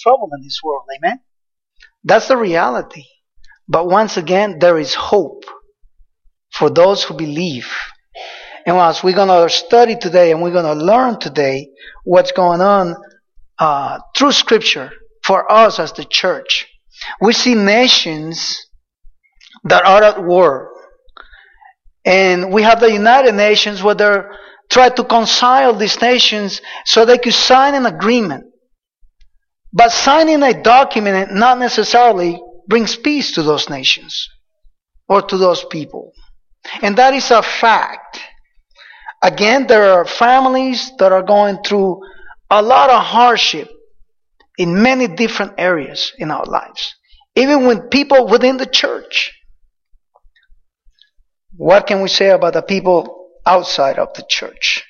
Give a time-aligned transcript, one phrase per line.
[0.00, 0.84] trouble in this world.
[0.96, 1.20] Amen?
[2.04, 3.04] That's the reality.
[3.68, 5.44] But once again, there is hope
[6.52, 7.70] for those who believe.
[8.66, 11.68] And as we're going to study today and we're going to learn today
[12.04, 12.96] what's going on
[13.58, 14.90] uh, through Scripture
[15.22, 16.66] for us as the church,
[17.20, 18.66] we see nations
[19.64, 20.70] that are at war.
[22.04, 24.30] And we have the United Nations where they're
[24.70, 28.44] trying to concile these nations so they could sign an agreement.
[29.72, 34.28] But signing a document not necessarily brings peace to those nations
[35.08, 36.12] or to those people.
[36.82, 38.20] And that is a fact.
[39.22, 42.00] Again, there are families that are going through
[42.50, 43.68] a lot of hardship
[44.58, 46.94] in many different areas in our lives.
[47.36, 49.32] Even with people within the church.
[51.56, 54.84] What can we say about the people outside of the church?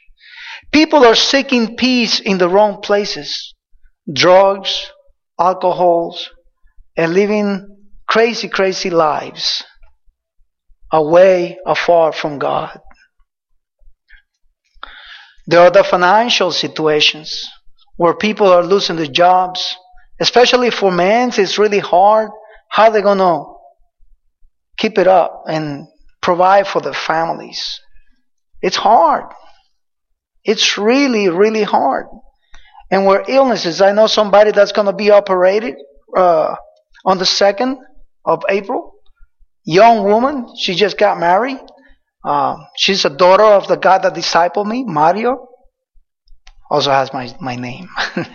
[0.73, 3.55] People are seeking peace in the wrong places.
[4.13, 4.91] Drugs,
[5.39, 6.31] alcohols,
[6.97, 7.77] and living
[8.09, 9.65] crazy, crazy lives
[10.91, 12.81] away, afar from God.
[15.47, 17.49] There are the financial situations
[17.97, 19.77] where people are losing their jobs,
[20.21, 21.31] especially for men.
[21.37, 22.31] It's really hard.
[22.71, 23.45] How they to
[24.77, 25.89] keep it up and
[26.23, 27.81] provide for their families?
[28.63, 29.25] It's hard.
[30.45, 32.07] It's really, really hard.
[32.91, 35.75] And where illnesses, I know somebody that's going to be operated
[36.17, 36.55] uh,
[37.05, 37.79] on the second
[38.25, 38.95] of April.
[39.65, 41.61] Young woman, she just got married.
[42.25, 45.49] Uh, she's a daughter of the guy that discipled me, Mario.
[46.71, 47.89] Also has my, my name.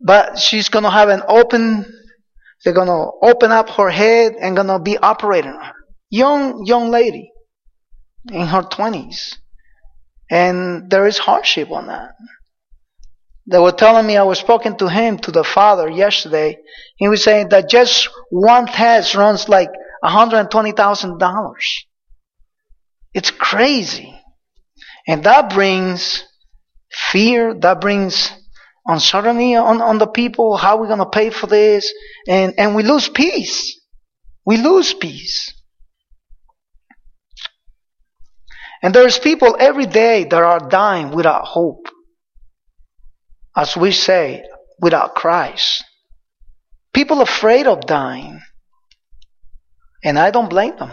[0.00, 1.84] but she's going to have an open,
[2.64, 5.72] they're going to open up her head and going to be operating her.
[6.10, 7.30] Young, young lady
[8.32, 9.34] in her 20s.
[10.30, 12.10] And there is hardship on that.
[13.48, 16.58] They were telling me I was speaking to him, to the father yesterday.
[16.96, 19.70] He was saying that just one test runs like
[20.04, 21.54] $120,000.
[23.14, 24.20] It's crazy.
[25.06, 26.24] And that brings
[26.90, 28.32] fear, that brings
[28.84, 30.56] uncertainty on, on the people.
[30.56, 31.92] How are we going to pay for this?
[32.28, 33.80] And, and we lose peace.
[34.44, 35.52] We lose peace.
[38.82, 41.86] And there's people every day that are dying without hope
[43.56, 44.44] as we say,
[44.78, 45.82] without Christ.
[46.92, 48.42] People afraid of dying.
[50.04, 50.92] And I don't blame them.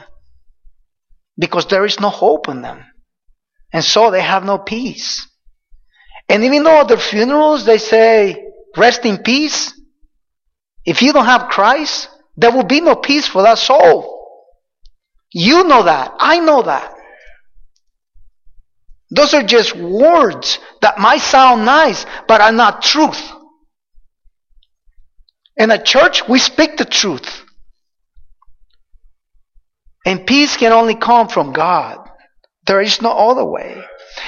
[1.38, 2.86] Because there is no hope in them.
[3.74, 5.28] And so they have no peace.
[6.30, 8.46] And even though at their funerals they say,
[8.78, 9.74] rest in peace,
[10.86, 14.14] if you don't have Christ, there will be no peace for that soul.
[15.32, 16.14] You know that.
[16.20, 16.93] I know that.
[19.14, 23.32] Those are just words that might sound nice, but are not truth.
[25.56, 27.44] In a church, we speak the truth.
[30.04, 32.10] And peace can only come from God.
[32.66, 33.84] There is no other way.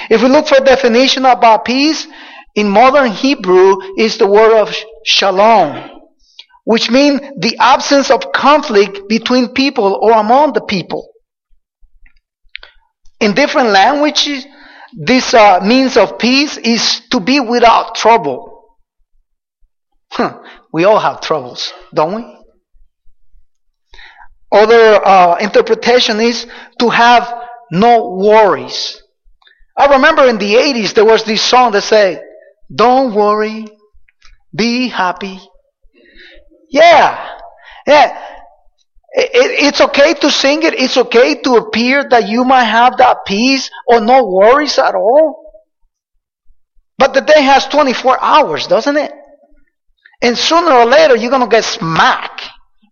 [0.08, 2.06] If we look for a definition about peace,
[2.54, 5.90] in modern Hebrew is the word of shalom,
[6.64, 11.08] which means the absence of conflict between people or among the people.
[13.20, 14.46] In different languages,
[14.94, 18.76] this uh, means of peace is to be without trouble.
[20.10, 20.40] Huh.
[20.72, 22.36] We all have troubles, don't we?
[24.52, 26.46] Other uh, interpretation is
[26.78, 27.32] to have
[27.70, 29.02] no worries.
[29.76, 32.22] I remember in the 80s there was this song that said,
[32.74, 33.66] Don't worry,
[34.54, 35.40] be happy.
[36.70, 37.36] Yeah.
[37.86, 38.35] Yeah.
[39.18, 40.74] It's okay to sing it.
[40.74, 45.42] It's okay to appear that you might have that peace or no worries at all.
[46.98, 49.12] But the day has 24 hours, doesn't it?
[50.20, 52.42] And sooner or later, you're going to get smacked.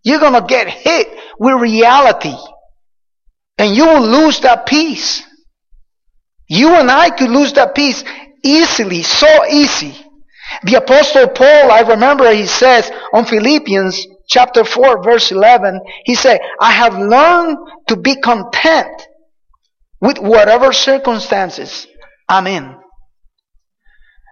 [0.02, 1.08] You're going to get hit
[1.38, 2.36] with reality.
[3.58, 5.22] And you will lose that peace.
[6.48, 8.02] You and I could lose that peace
[8.42, 9.94] easily, so easy.
[10.62, 16.40] The apostle Paul, I remember he says on Philippians chapter 4 verse 11, he said,
[16.60, 19.06] I have learned to be content
[20.00, 21.86] with whatever circumstances
[22.28, 22.76] I'm in.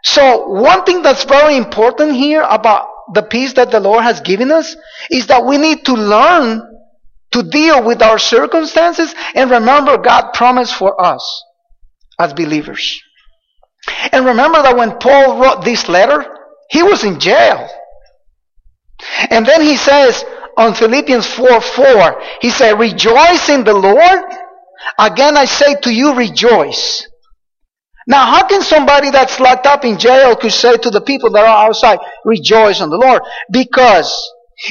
[0.04, 4.50] So one thing that's very important here about the peace that the Lord has given
[4.50, 4.76] us
[5.10, 6.62] is that we need to learn
[7.32, 11.44] to deal with our circumstances and remember God promised for us
[12.18, 13.00] as believers.
[14.12, 16.24] And remember that when Paul wrote this letter,
[16.70, 17.68] he was in jail.
[19.30, 20.24] And then he says
[20.56, 24.24] on Philippians 4 4, he said, Rejoice in the Lord.
[24.98, 27.06] Again I say to you, rejoice.
[28.06, 31.44] Now, how can somebody that's locked up in jail could say to the people that
[31.44, 33.22] are outside, rejoice in the Lord?
[33.50, 34.12] Because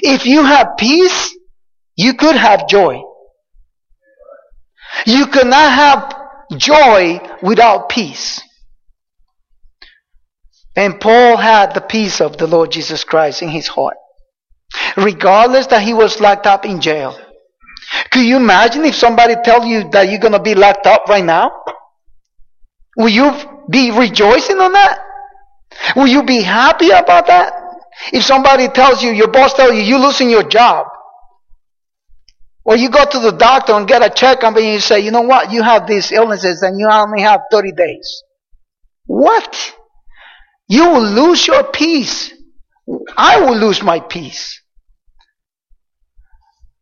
[0.02, 1.34] if you have peace,
[1.96, 3.02] you could have joy.
[5.06, 8.42] You cannot have joy without peace.
[10.76, 13.98] And Paul had the peace of the Lord Jesus Christ in his heart.
[14.98, 17.18] Regardless that he was locked up in jail.
[18.12, 21.24] Could you imagine if somebody tells you that you're going to be locked up right
[21.24, 21.52] now?
[22.98, 23.32] Will you
[23.70, 25.00] be rejoicing on that?
[25.96, 27.54] Will you be happy about that?
[28.14, 30.88] If somebody tells you, your boss tells you, you're losing your job.
[32.64, 35.22] Or you go to the doctor and get a checkup and you say, you know
[35.22, 38.24] what, you have these illnesses and you only have 30 days.
[39.06, 39.74] What?
[40.68, 42.32] You will lose your peace.
[43.18, 44.61] I will lose my peace.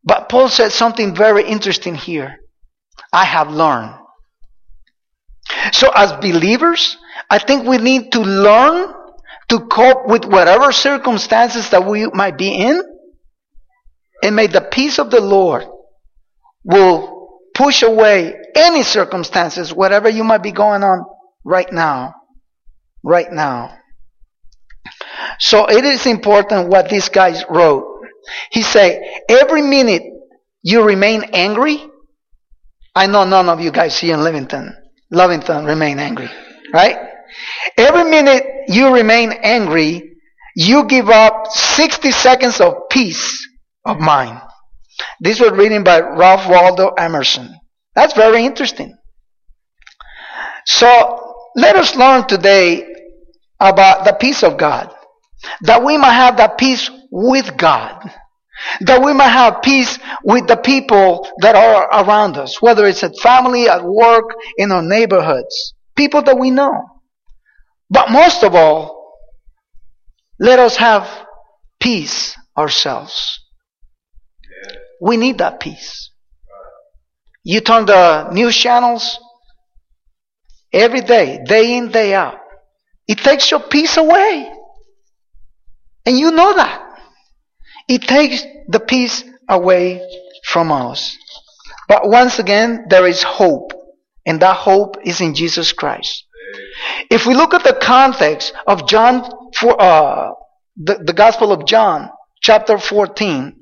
[0.04, 2.40] But Paul said something very interesting here.
[3.12, 3.96] I have learned.
[5.72, 6.98] So as believers,
[7.30, 8.94] I think we need to learn
[9.50, 12.82] to cope with whatever circumstances that we might be in.
[14.24, 15.66] And may the peace of the Lord
[16.64, 21.06] will push away any circumstances, whatever you might be going on
[21.44, 22.14] right now.
[23.04, 23.78] Right now.
[25.40, 27.89] So it is important what these guys wrote.
[28.52, 30.04] He said, every minute
[30.62, 31.84] you remain angry.
[32.96, 34.76] I know none of you guys here in Livington,
[35.14, 36.30] Lovington remain angry,
[36.74, 36.98] right?
[37.78, 40.14] Every minute you remain angry,
[40.56, 43.48] you give up 60 seconds of peace
[43.86, 44.42] of mind.
[45.20, 47.56] This was written by Ralph Waldo Emerson.
[47.96, 48.98] That's very interesting.
[50.66, 52.86] So let us learn today
[53.60, 54.94] about the peace of God.
[55.62, 58.12] That we might have that peace with God.
[58.82, 63.18] That we might have peace with the people that are around us, whether it's at
[63.18, 66.74] family, at work, in our neighborhoods, people that we know.
[67.90, 69.16] But most of all,
[70.40, 71.08] let us have
[71.80, 73.40] peace ourselves.
[75.02, 76.12] We need that peace.
[77.44, 79.18] You turn the news channels
[80.74, 82.40] every day, day in, day out.
[83.08, 84.52] It takes your peace away.
[86.10, 86.82] And you know that.
[87.88, 90.02] It takes the peace away
[90.44, 91.16] from us.
[91.88, 93.74] But once again, there is hope.
[94.26, 96.26] And that hope is in Jesus Christ.
[97.12, 100.32] If we look at the context of John, for, uh,
[100.78, 102.10] the, the Gospel of John,
[102.42, 103.56] chapter 14,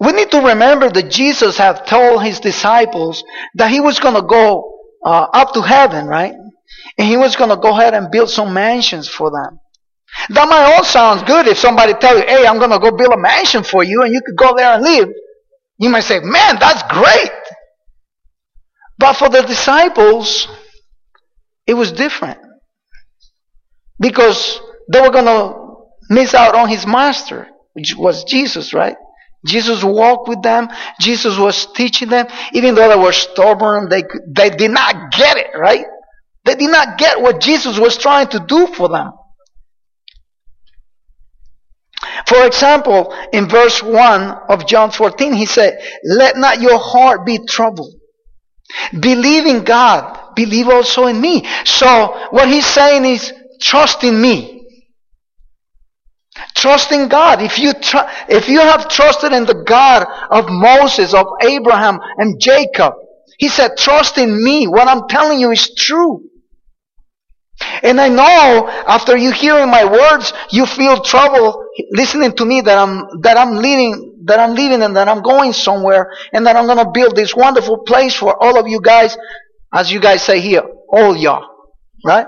[0.00, 4.26] we need to remember that Jesus had told his disciples that he was going to
[4.28, 6.34] go uh, up to heaven, right?
[6.98, 9.60] And he was going to go ahead and build some mansions for them.
[10.30, 13.12] That might all sound good if somebody tell you, hey, I'm going to go build
[13.12, 15.08] a mansion for you and you could go there and live.
[15.78, 17.30] You might say, man, that's great.
[18.98, 20.48] But for the disciples,
[21.66, 22.38] it was different.
[23.98, 24.60] Because
[24.92, 25.64] they were going to
[26.10, 28.96] miss out on his master, which was Jesus, right?
[29.46, 30.68] Jesus walked with them.
[31.00, 32.26] Jesus was teaching them.
[32.52, 35.84] Even though they were stubborn, they, they did not get it, right?
[36.44, 39.12] They did not get what Jesus was trying to do for them.
[42.26, 47.38] For example, in verse 1 of John 14, he said, Let not your heart be
[47.46, 47.94] troubled.
[48.98, 50.34] Believe in God.
[50.34, 51.46] Believe also in me.
[51.64, 54.66] So what he's saying is, trust in me.
[56.54, 57.42] Trust in God.
[57.42, 62.40] If you, tr- if you have trusted in the God of Moses, of Abraham, and
[62.40, 62.94] Jacob,
[63.38, 64.66] he said, trust in me.
[64.66, 66.22] What I'm telling you is true.
[67.82, 72.78] And I know after you hearing my words, you feel trouble listening to me that
[72.78, 76.66] I'm, that I'm leading, that I'm leaving and that I'm going somewhere and that I'm
[76.66, 79.16] going to build this wonderful place for all of you guys,
[79.72, 81.46] as you guys say here, all y'all.
[82.04, 82.26] Right?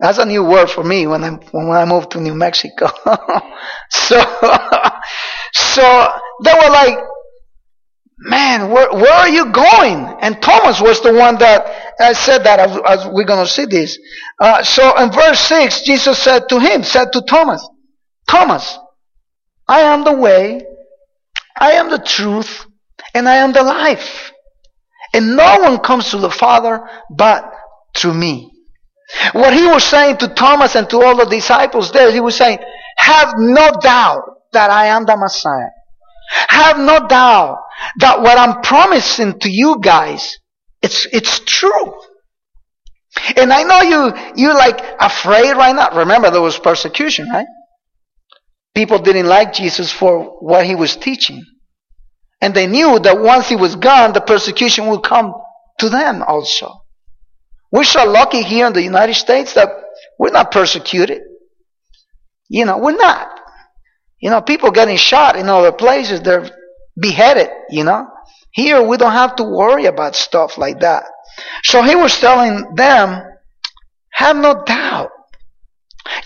[0.00, 2.86] That's a new word for me when I, when I moved to New Mexico.
[3.90, 4.20] so,
[5.54, 6.08] so
[6.44, 6.98] they were like,
[8.18, 10.16] man, where, where are you going?
[10.20, 13.64] And Thomas was the one that uh, said that as, as we're going to see
[13.64, 13.98] this.
[14.40, 17.66] Uh, so in verse 6, Jesus said to him, said to Thomas,
[18.26, 18.78] Thomas,
[19.66, 20.62] I am the way,
[21.56, 22.66] I am the truth,
[23.14, 24.32] and I am the life.
[25.14, 27.50] And no one comes to the Father but
[27.96, 28.52] through me.
[29.32, 32.58] What he was saying to Thomas and to all the disciples there, he was saying,
[32.98, 34.22] have no doubt
[34.52, 35.70] that I am the Messiah.
[36.28, 37.58] Have no doubt
[37.98, 40.36] that what I'm promising to you guys,
[40.82, 41.94] it's, it's true.
[43.36, 45.96] And I know you, you're like afraid right now.
[45.96, 47.46] Remember there was persecution, right?
[48.74, 51.42] People didn't like Jesus for what he was teaching.
[52.40, 55.34] And they knew that once he was gone, the persecution would come
[55.78, 56.72] to them also.
[57.72, 59.68] We're so lucky here in the United States that
[60.18, 61.22] we're not persecuted.
[62.48, 63.28] You know, we're not.
[64.20, 66.50] You know, people getting shot in other places, they're
[66.98, 68.06] beheaded, you know.
[68.52, 71.04] Here we don't have to worry about stuff like that.
[71.62, 73.22] So he was telling them,
[74.10, 75.10] have no doubt.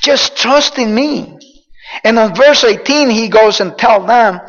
[0.02, 1.38] Just trust in me.
[2.04, 4.40] And on verse 18, he goes and tell them,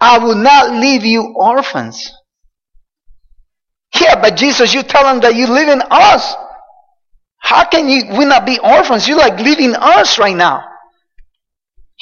[0.00, 2.12] I will not leave you orphans.
[4.00, 6.34] Yeah, but Jesus, you tell them that you live in us.
[7.38, 9.06] How can you we not be orphans?
[9.06, 10.64] You're like leaving us right now.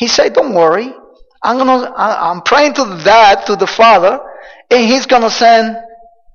[0.01, 0.93] He said, Don't worry.
[1.43, 4.19] I'm gonna I'm praying to the dad, to the father,
[4.71, 5.77] and he's gonna send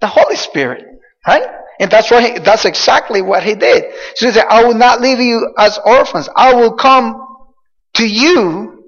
[0.01, 0.86] the Holy Spirit.
[1.27, 1.48] Right?
[1.79, 3.86] And that's what he, that's exactly what he did.
[4.15, 6.29] So he said, I will not leave you as orphans.
[6.36, 7.27] I will come
[7.95, 8.84] to you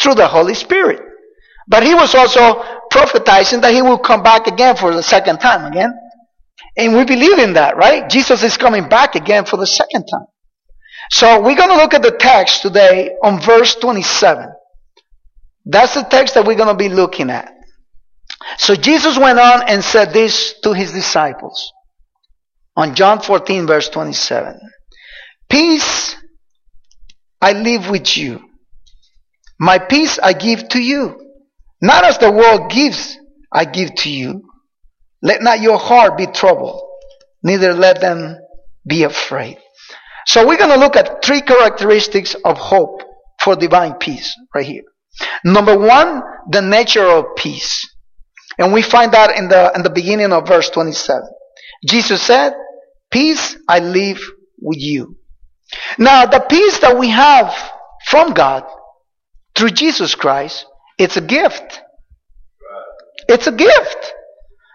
[0.00, 1.00] through the Holy Spirit.
[1.66, 5.64] But he was also prophetizing that he will come back again for the second time
[5.70, 5.92] again.
[6.76, 8.08] And we believe in that, right?
[8.08, 10.26] Jesus is coming back again for the second time.
[11.10, 14.48] So we're going to look at the text today on verse 27.
[15.66, 17.52] That's the text that we're going to be looking at.
[18.58, 21.72] So Jesus went on and said this to his disciples
[22.76, 24.60] on John 14 verse 27.
[25.48, 26.16] Peace
[27.40, 28.48] I live with you.
[29.58, 31.20] My peace I give to you.
[31.80, 33.18] Not as the world gives,
[33.52, 34.42] I give to you.
[35.22, 36.82] Let not your heart be troubled,
[37.42, 38.38] neither let them
[38.86, 39.58] be afraid.
[40.26, 43.02] So we're going to look at three characteristics of hope
[43.40, 44.84] for divine peace right here.
[45.44, 47.88] Number one, the nature of peace.
[48.58, 51.22] And we find that in the, in the beginning of verse 27.
[51.86, 52.54] Jesus said,
[53.10, 54.20] Peace I leave
[54.60, 55.16] with you.
[55.98, 57.54] Now, the peace that we have
[58.06, 58.64] from God
[59.54, 60.66] through Jesus Christ,
[60.98, 61.80] it's a gift.
[63.28, 64.14] It's a gift.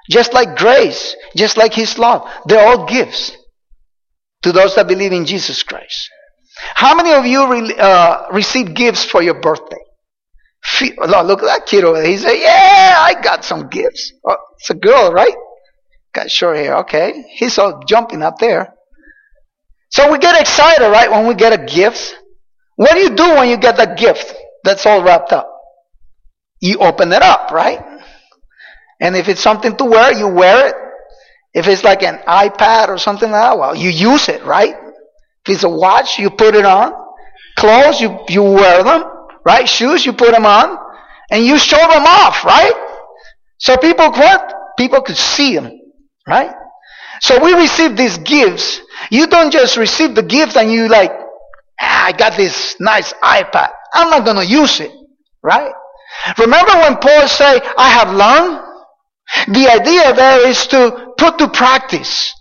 [0.10, 2.30] Just like grace, just like His love.
[2.46, 3.36] They're all gifts
[4.44, 6.10] to those that believe in Jesus Christ.
[6.76, 9.78] How many of you re- uh, receive gifts for your birthday?
[10.82, 12.08] Look at that kid over there.
[12.08, 14.14] He said, Yeah, I got some gifts.
[14.28, 15.36] Oh, it's a girl, right?
[16.14, 16.78] Got short hair.
[16.80, 17.24] Okay.
[17.36, 18.74] He's all jumping up there.
[19.92, 22.16] So we get excited, right, when we get a gift.
[22.76, 25.52] What do you do when you get that gift that's all wrapped up?
[26.62, 27.80] You open it up, right?
[29.02, 30.76] And if it's something to wear, you wear it.
[31.54, 34.76] If it's like an iPad or something like that, well, you use it, right?
[35.46, 36.94] If it's a watch, you put it on.
[37.58, 39.04] Clothes, you, you wear them,
[39.46, 39.68] right?
[39.68, 40.78] Shoes, you put them on.
[41.32, 42.74] And you show them off, right?
[43.58, 44.54] So people, what?
[44.78, 45.72] People could see them,
[46.28, 46.52] right?
[47.22, 48.82] So we receive these gifts.
[49.12, 51.12] You don't just receive the gift and you like,
[51.82, 53.70] ah, I got this nice iPad.
[53.94, 54.92] I'm not going to use it,
[55.44, 55.74] right?
[56.38, 58.69] Remember when Paul said, I have learned
[59.48, 62.34] the idea there is to put to practice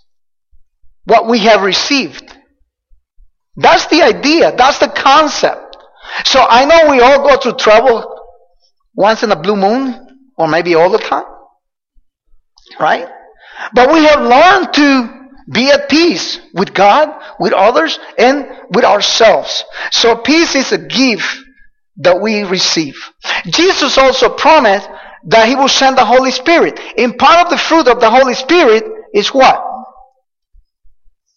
[1.05, 2.35] what we have received.
[3.55, 4.55] That's the idea.
[4.55, 5.77] That's the concept.
[6.25, 8.15] So I know we all go through trouble
[8.95, 9.95] once in a blue moon,
[10.37, 11.25] or maybe all the time.
[12.79, 13.07] Right?
[13.73, 15.19] But we have learned to
[15.51, 19.63] be at peace with God, with others, and with ourselves.
[19.91, 21.37] So peace is a gift
[21.97, 22.95] that we receive.
[23.45, 24.87] Jesus also promised
[25.29, 26.79] that he will send the Holy Spirit.
[26.97, 28.83] And part of the fruit of the Holy Spirit
[29.13, 29.63] is what?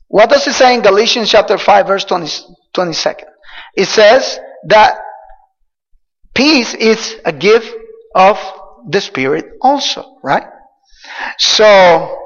[0.09, 2.27] What does it say in Galatians chapter 5 verse 20,
[2.75, 3.25] 22nd?
[3.77, 4.99] It says that
[6.35, 7.75] peace is a gift
[8.15, 8.39] of
[8.89, 10.45] the Spirit also, right?
[11.39, 12.19] So,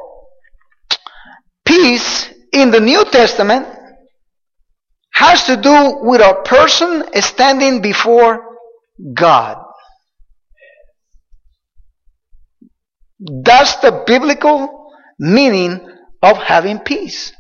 [1.65, 3.67] peace in the New Testament
[5.13, 8.57] has to do with a person standing before
[9.15, 9.66] God.
[13.19, 15.89] That's the biblical meaning
[16.23, 17.33] of having peace.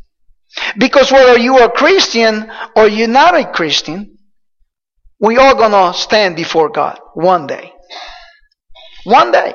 [0.78, 4.16] Because whether you are a Christian or you're not a Christian,
[5.20, 7.72] we are gonna stand before God one day.
[9.04, 9.54] One day.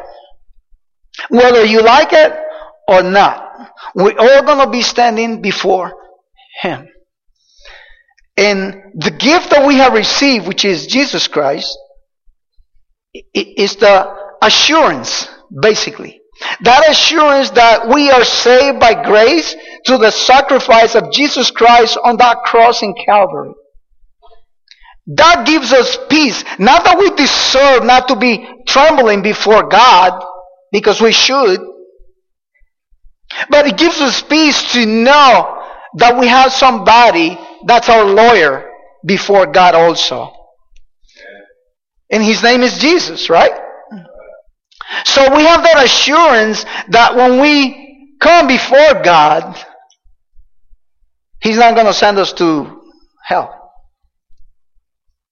[1.29, 2.33] Whether you like it
[2.87, 5.93] or not, we're all gonna be standing before
[6.61, 6.87] Him.
[8.37, 11.77] And the gift that we have received, which is Jesus Christ,
[13.33, 15.27] is the assurance
[15.60, 16.22] basically.
[16.62, 19.55] That assurance that we are saved by grace
[19.86, 23.53] through the sacrifice of Jesus Christ on that cross in Calvary.
[25.08, 26.43] That gives us peace.
[26.58, 30.24] Not that we deserve not to be trembling before God,
[30.72, 31.60] because we should.
[33.50, 35.63] But it gives us peace to know
[35.98, 38.72] that we have somebody that's our lawyer
[39.05, 40.34] before God also.
[42.12, 43.51] And his name is Jesus, right?
[45.05, 49.57] So we have that assurance that when we come before God,
[51.41, 52.81] He's not going to send us to
[53.24, 53.74] hell.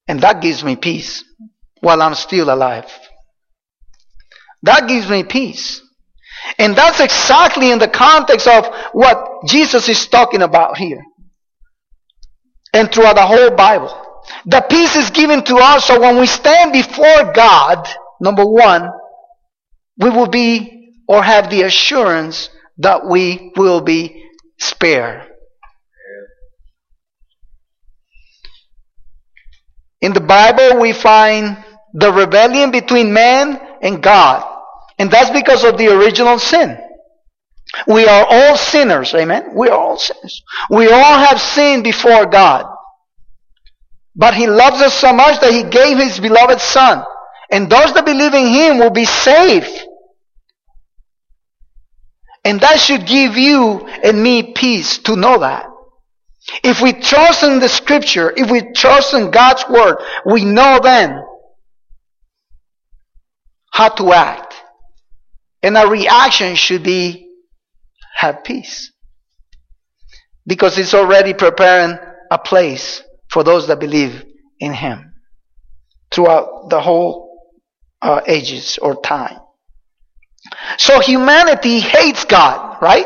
[0.07, 1.23] And that gives me peace
[1.81, 2.91] while I'm still alive.
[4.63, 5.81] That gives me peace.
[6.57, 11.01] And that's exactly in the context of what Jesus is talking about here.
[12.73, 14.05] And throughout the whole Bible.
[14.45, 17.87] The peace is given to us so when we stand before God,
[18.19, 18.89] number one,
[19.99, 24.25] we will be or have the assurance that we will be
[24.57, 25.29] spared.
[30.01, 31.63] In the Bible, we find
[31.93, 34.45] the rebellion between man and God.
[34.97, 36.77] And that's because of the original sin.
[37.87, 39.51] We are all sinners, amen?
[39.55, 40.41] We are all sinners.
[40.69, 42.65] We all have sinned before God.
[44.15, 47.03] But He loves us so much that He gave His beloved Son.
[47.51, 49.78] And those that believe in Him will be saved.
[52.45, 55.67] And that should give you and me peace to know that.
[56.63, 61.23] If we trust in the scripture, if we trust in God's word, we know then
[63.71, 64.55] how to act.
[65.61, 67.29] And our reaction should be
[68.15, 68.91] have peace.
[70.47, 71.97] Because it's already preparing
[72.31, 74.25] a place for those that believe
[74.59, 75.13] in Him
[76.11, 77.29] throughout the whole
[78.01, 79.39] uh, ages or time.
[80.77, 83.05] So humanity hates God, right?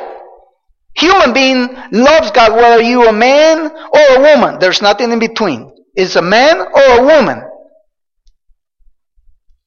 [0.96, 4.60] Human being loves God whether you are a man or a woman.
[4.60, 5.74] There's nothing in between.
[5.96, 7.42] It's a man or a woman.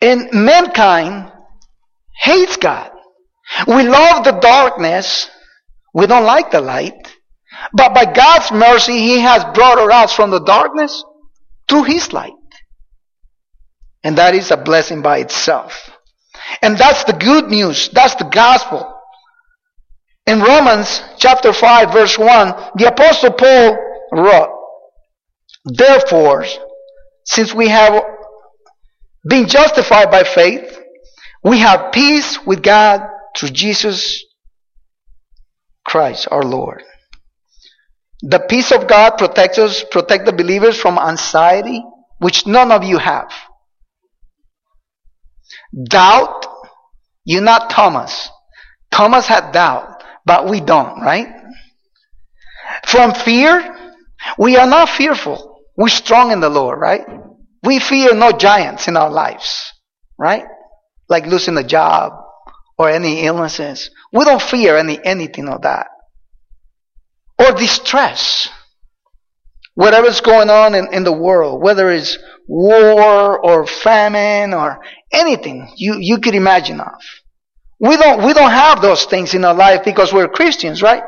[0.01, 1.33] And mankind
[2.21, 2.91] hates God.
[3.67, 5.29] We love the darkness.
[5.95, 7.15] We don't like the light.
[7.73, 11.05] But by God's mercy, He has brought us from the darkness
[11.69, 12.33] to His light.
[14.05, 15.91] And that is a blessing by itself.
[16.63, 17.89] And that's the good news.
[17.91, 18.93] That's the gospel.
[20.27, 22.27] In Romans chapter 5 verse 1,
[22.77, 23.79] the apostle Paul
[24.13, 24.53] wrote,
[25.65, 26.45] Therefore,
[27.25, 28.03] since we have
[29.29, 30.79] been justified by faith,
[31.45, 33.03] we have peace with God
[33.37, 34.25] through Jesus
[35.85, 36.83] Christ our Lord.
[38.23, 41.85] The peace of God protects us, protect the believers from anxiety,
[42.19, 43.31] which none of you have.
[45.83, 46.47] Doubt,
[47.25, 48.31] you're not Thomas.
[48.91, 51.29] Thomas had doubt, but we don't, right?
[52.87, 53.77] From fear,
[54.39, 55.61] we are not fearful.
[55.77, 57.05] We're strong in the Lord, right?
[57.63, 59.73] We fear no giants in our lives,
[60.19, 60.45] right?
[61.09, 62.13] Like losing a job
[62.79, 63.91] or any illnesses.
[64.13, 65.89] We don't fear any anything of that.
[67.39, 68.49] Or distress.
[69.77, 74.81] Whatever's going on in, in the world, whether it's war or famine or
[75.13, 77.03] anything you, you could imagine of.
[77.79, 81.03] We don't, we don't have those things in our life because we're Christians, right?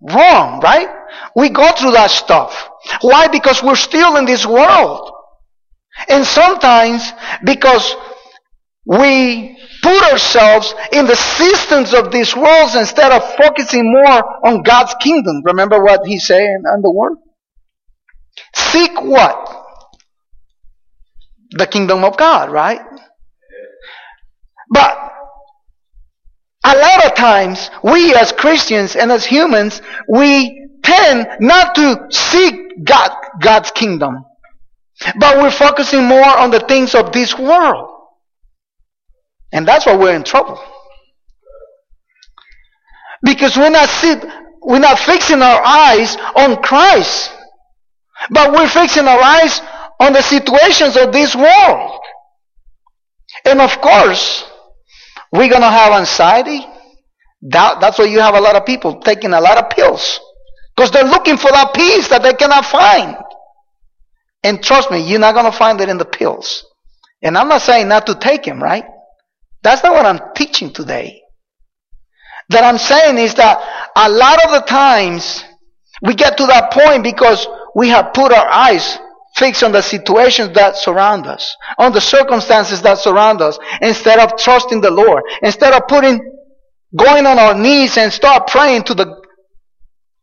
[0.00, 0.88] Wrong, right?
[1.36, 2.66] We go through that stuff.
[3.02, 3.28] Why?
[3.28, 5.12] Because we're still in this world.
[6.08, 7.12] And sometimes
[7.44, 7.94] because
[8.86, 14.94] we put ourselves in the systems of these worlds instead of focusing more on God's
[14.98, 15.42] kingdom.
[15.44, 17.18] Remember what he said in the word?
[18.54, 19.64] Seek what?
[21.52, 22.80] The kingdom of God, right?
[24.70, 25.12] But
[26.64, 32.84] a lot of times, we as Christians and as humans, we tend not to seek
[32.84, 34.24] God, God's kingdom.
[35.18, 37.88] But we're focusing more on the things of this world.
[39.52, 40.62] And that's why we're in trouble.
[43.22, 43.88] Because we're not
[44.62, 47.32] we're not fixing our eyes on Christ.
[48.30, 49.60] But we're fixing our eyes
[50.00, 52.00] on the situations of this world.
[53.44, 54.44] And of course,
[55.32, 56.64] we're going to have anxiety.
[57.42, 60.20] That, that's why you have a lot of people taking a lot of pills.
[60.76, 63.16] Because they're looking for that peace that they cannot find.
[64.44, 66.64] And trust me, you're not going to find it in the pills.
[67.22, 68.84] And I'm not saying not to take them, right?
[69.62, 71.22] That's not what I'm teaching today.
[72.48, 75.44] That I'm saying is that a lot of the times
[76.02, 78.98] we get to that point because we have put our eyes
[79.36, 84.38] fixed on the situations that surround us, on the circumstances that surround us, instead of
[84.38, 86.20] trusting the Lord, instead of putting,
[86.96, 89.22] going on our knees and start praying to the,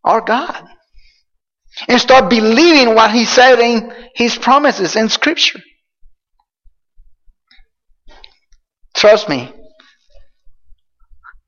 [0.03, 0.65] our God.
[1.88, 5.59] And start believing what He said in His promises in Scripture.
[8.95, 9.53] Trust me.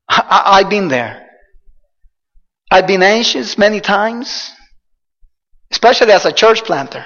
[0.08, 1.26] I, have been there.
[2.70, 4.51] I've been anxious many times,
[5.72, 7.04] especially as a church planter.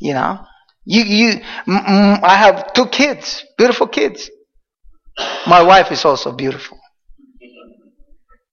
[0.00, 0.40] You know,
[0.84, 4.30] you, you, I have two kids, beautiful kids.
[5.46, 6.78] My wife is also beautiful.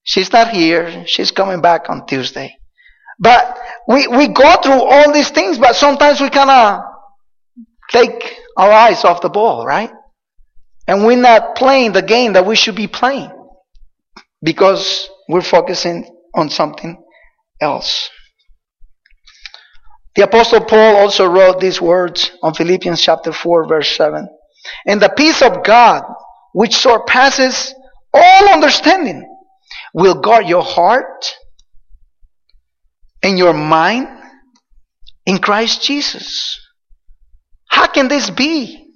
[0.03, 1.05] She's not here.
[1.07, 2.57] She's coming back on Tuesday.
[3.19, 6.81] But we, we go through all these things, but sometimes we kind of
[7.91, 9.91] take our eyes off the ball, right?
[10.87, 13.31] And we're not playing the game that we should be playing
[14.41, 17.03] because we're focusing on something
[17.61, 18.09] else.
[20.15, 24.27] The apostle Paul also wrote these words on Philippians chapter 4 verse 7.
[24.85, 26.03] And the peace of God,
[26.53, 27.73] which surpasses
[28.13, 29.27] all understanding,
[29.93, 31.33] will guard your heart
[33.23, 34.07] and your mind
[35.25, 36.59] in Christ Jesus.
[37.67, 38.87] How can this be?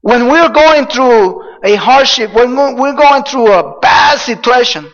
[0.00, 4.88] When we're going through a hardship, when we're going through a bad situation,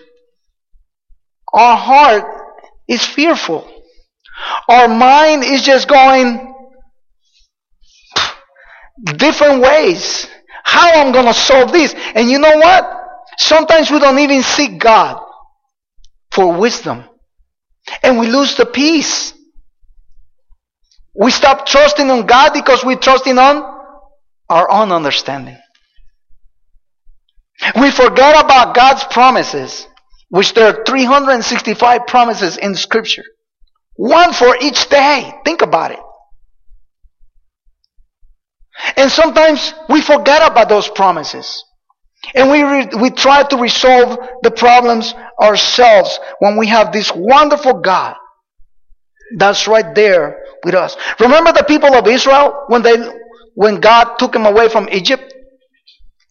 [1.53, 2.25] our heart
[2.89, 3.71] is fearful.
[4.69, 6.55] Our mind is just going
[9.17, 10.27] different ways.
[10.65, 11.95] How I'm going to solve this?
[12.15, 12.91] And you know what?
[13.39, 15.21] Sometimes we don't even seek God
[16.31, 17.05] for wisdom.
[18.03, 19.35] And we lose the peace.
[21.15, 23.63] We stop trusting on God because we're trusting on
[24.49, 25.59] our own understanding.
[27.81, 29.87] We forget about God's promises,
[30.29, 33.25] which there are 365 promises in Scripture.
[33.97, 35.33] One for each day.
[35.45, 36.01] Think about it.
[38.97, 41.65] And sometimes we forget about those promises.
[42.35, 47.81] And we, re- we try to resolve the problems ourselves when we have this wonderful
[47.81, 48.17] God
[49.37, 50.97] that's right there with us.
[51.21, 52.97] Remember the people of Israel when they,
[53.55, 55.35] when God took them away from Egypt?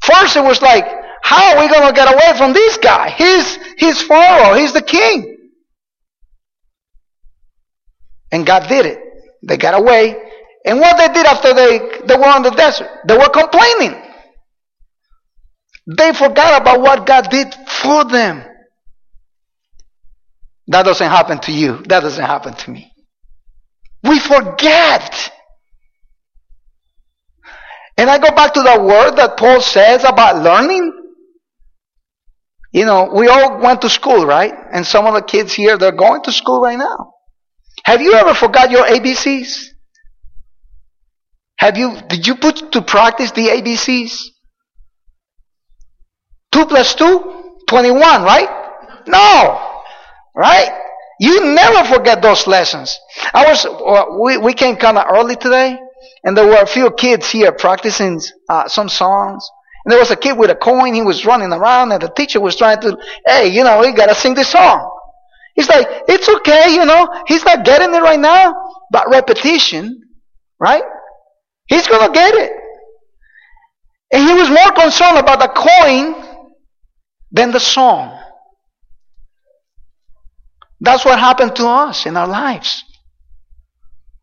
[0.01, 0.85] First it was like,
[1.21, 3.09] how are we going to get away from this guy?
[3.11, 4.55] He's, he's Pharaoh.
[4.55, 5.32] He's the king.
[8.33, 8.99] And God did it.
[9.43, 10.15] They got away.
[10.65, 12.89] And what they did after they, they were on the desert?
[13.07, 14.01] They were complaining.
[15.85, 18.43] They forgot about what God did for them.
[20.67, 21.83] That doesn't happen to you.
[21.83, 22.91] That doesn't happen to me.
[24.01, 25.31] We forget.
[27.97, 30.91] And I go back to the word that Paul says about learning.
[32.71, 34.53] You know, we all went to school, right?
[34.71, 37.12] And some of the kids here, they're going to school right now.
[37.83, 39.67] Have you ever forgot your ABCs?
[41.57, 44.17] Have you, did you put to practice the ABCs?
[46.51, 47.53] 2 plus 2?
[47.67, 48.49] 21, right?
[49.07, 49.81] No.
[50.35, 50.71] Right?
[51.19, 52.99] You never forget those lessons.
[53.33, 55.77] I was, uh, we, we came kind of early today,
[56.23, 58.19] and there were a few kids here practicing
[58.49, 59.47] uh, some songs.
[59.85, 62.39] And there was a kid with a coin, he was running around, and the teacher
[62.39, 64.89] was trying to, hey, you know, we gotta sing this song.
[65.55, 68.55] He's like, it's okay, you know, he's not getting it right now,
[68.91, 70.01] but repetition,
[70.59, 70.83] right?
[71.67, 72.51] He's gonna get it.
[74.11, 76.15] And he was more concerned about the coin
[77.31, 78.19] than the song.
[80.79, 82.83] That's what happened to us in our lives.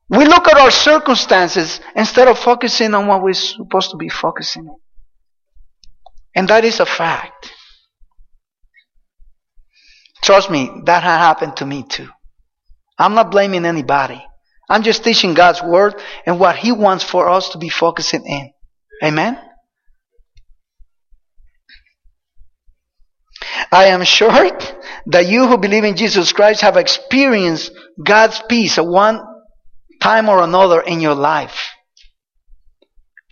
[0.08, 4.68] We look at our circumstances instead of focusing on what we're supposed to be focusing
[4.68, 4.76] on.
[6.34, 7.52] And that is a fact.
[10.22, 12.08] Trust me, that had happened to me too.
[12.98, 14.22] I'm not blaming anybody.
[14.68, 18.52] I'm just teaching God's word and what He wants for us to be focusing in.
[19.02, 19.38] Amen?
[23.72, 24.50] I am sure
[25.06, 29.20] that you who believe in Jesus Christ have experienced God's peace at one
[30.00, 31.70] time or another in your life.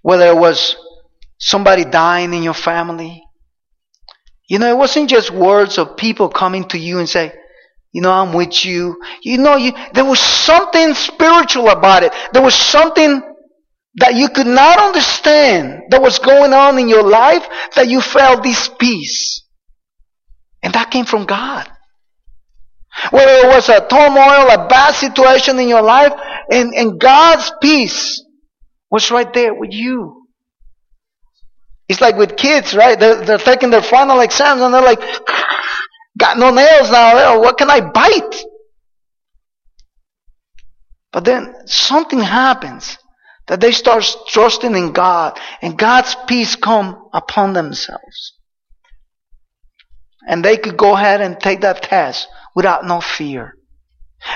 [0.02, 0.76] Whether it was
[1.38, 3.22] somebody dying in your family.
[4.48, 7.32] You know, it wasn't just words of people coming to you and say,
[7.92, 9.00] you know, I'm with you.
[9.22, 12.12] You know, you, there was something spiritual about it.
[12.32, 13.22] There was something
[13.96, 18.42] that you could not understand that was going on in your life that you felt
[18.42, 19.44] this peace.
[20.62, 21.68] And that came from God.
[23.10, 26.12] Whether it was a turmoil, a bad situation in your life,
[26.50, 28.24] and, and God's peace
[28.90, 30.17] was right there with you.
[31.88, 32.98] It's like with kids, right?
[32.98, 35.00] They're, they're taking their final exams and they're like,
[36.18, 37.16] got no nails now.
[37.16, 37.36] Eh?
[37.38, 38.44] What can I bite?
[41.12, 42.98] But then something happens
[43.46, 48.34] that they start trusting in God and God's peace come upon themselves.
[50.28, 53.54] And they could go ahead and take that test without no fear.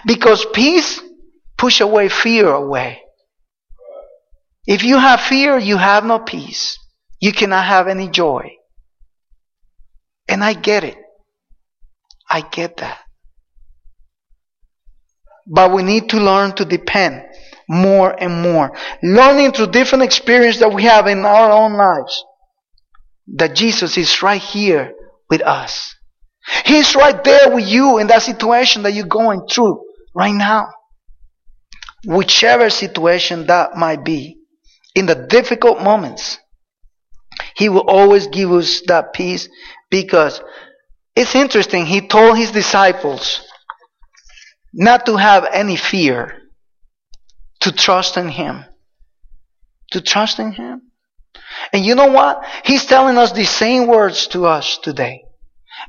[0.06, 1.00] Because peace
[1.58, 3.02] push away fear away.
[4.66, 6.78] If you have fear, you have no peace.
[7.22, 8.56] You cannot have any joy.
[10.28, 10.96] And I get it.
[12.28, 12.98] I get that.
[15.46, 17.22] But we need to learn to depend
[17.68, 18.76] more and more.
[19.04, 22.24] Learning through different experiences that we have in our own lives
[23.34, 24.92] that Jesus is right here
[25.30, 25.94] with us.
[26.64, 29.80] He's right there with you in that situation that you're going through
[30.12, 30.70] right now.
[32.04, 34.38] Whichever situation that might be,
[34.96, 36.38] in the difficult moments,
[37.54, 39.48] He will always give us that peace
[39.90, 40.40] because
[41.14, 41.86] it's interesting.
[41.86, 43.46] He told His disciples
[44.72, 46.38] not to have any fear,
[47.60, 48.64] to trust in Him.
[49.92, 50.82] To trust in Him.
[51.72, 52.44] And you know what?
[52.64, 55.24] He's telling us the same words to us today.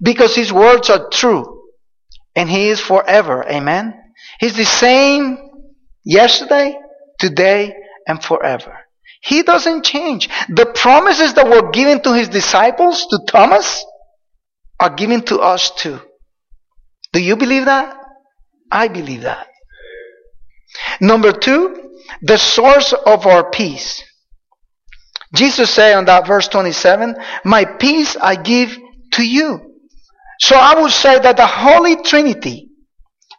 [0.01, 1.61] Because His words are true.
[2.35, 3.45] And He is forever.
[3.49, 3.93] Amen?
[4.39, 5.37] He's the same
[6.03, 6.77] yesterday,
[7.19, 7.73] today,
[8.07, 8.82] and forever.
[9.23, 10.29] He doesn't change.
[10.49, 13.85] The promises that were given to His disciples, to Thomas,
[14.79, 15.99] are given to us too.
[17.13, 17.95] Do you believe that?
[18.69, 19.47] I believe that.
[20.99, 24.03] Number two, the source of our peace.
[25.33, 28.77] Jesus said on that verse 27, My peace I give
[29.13, 29.73] to you.
[30.39, 32.69] So I would say that the Holy Trinity,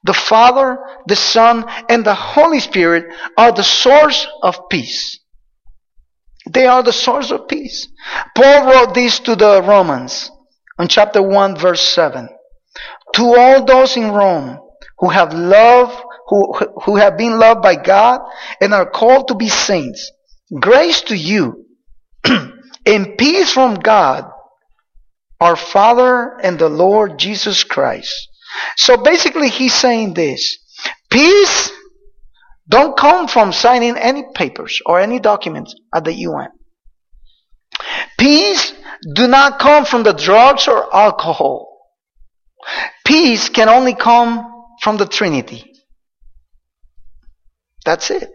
[0.03, 5.20] the Father, the Son, and the Holy Spirit are the source of peace.
[6.50, 7.88] They are the source of peace.
[8.37, 10.30] Paul wrote this to the Romans
[10.78, 12.28] on chapter 1 verse 7.
[13.14, 14.59] To all those in Rome
[14.98, 15.96] who have loved,
[16.28, 16.52] who,
[16.85, 18.20] who have been loved by God
[18.61, 20.11] and are called to be saints,
[20.61, 21.66] grace to you
[22.24, 24.30] and peace from God
[25.40, 28.28] our Father and the Lord Jesus Christ.
[28.76, 30.59] So basically he's saying this.
[31.11, 31.70] Peace
[32.68, 36.48] don't come from signing any papers or any documents at the UN.
[38.18, 38.72] Peace
[39.14, 41.68] do not come from the drugs or alcohol.
[43.05, 45.72] Peace can only come from the Trinity.
[47.85, 48.31] That's it.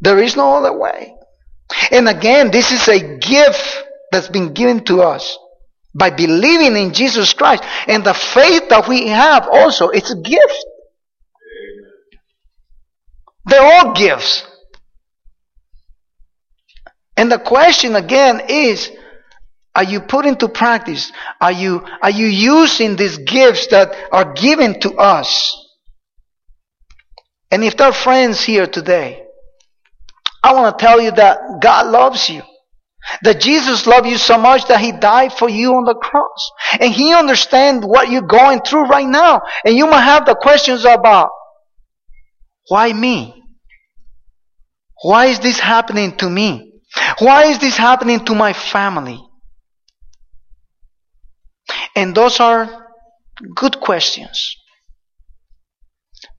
[0.00, 1.14] There is no other way.
[1.90, 5.38] And again, this is a gift that's been given to us
[5.94, 7.62] by believing in Jesus Christ.
[7.86, 10.64] And the faith that we have also, it's a gift.
[13.46, 14.46] They're all gifts.
[17.16, 18.90] And the question again is,
[19.74, 21.10] are you putting to practice?
[21.40, 25.56] Are you, are you using these gifts that are given to us?
[27.50, 29.22] And if there are friends here today,
[30.42, 32.42] I want to tell you that God loves you.
[33.22, 36.50] That Jesus loved you so much that He died for you on the cross.
[36.80, 39.42] And He understands what you're going through right now.
[39.64, 41.30] And you might have the questions about,
[42.68, 43.42] why me?
[45.02, 46.72] Why is this happening to me?
[47.18, 49.20] Why is this happening to my family?
[51.96, 52.86] And those are
[53.54, 54.56] good questions.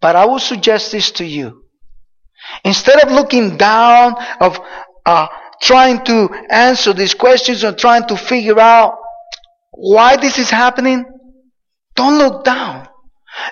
[0.02, 1.64] But I will suggest this to you.
[2.64, 4.60] Instead of looking down, of
[5.06, 5.28] uh,
[5.62, 8.98] trying to answer these questions or trying to figure out
[9.72, 11.06] why this is happening,
[11.96, 12.88] don't look down.